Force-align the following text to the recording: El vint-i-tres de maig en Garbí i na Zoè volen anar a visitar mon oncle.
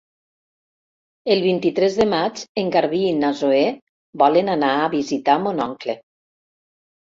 El 1.33 1.43
vint-i-tres 1.47 1.97
de 1.99 2.07
maig 2.13 2.41
en 2.61 2.71
Garbí 2.77 3.01
i 3.09 3.11
na 3.19 3.29
Zoè 3.43 3.61
volen 4.23 4.51
anar 4.55 4.71
a 4.79 4.89
visitar 4.97 5.37
mon 5.45 5.63
oncle. 5.69 5.99